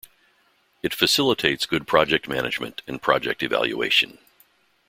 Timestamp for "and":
2.87-2.99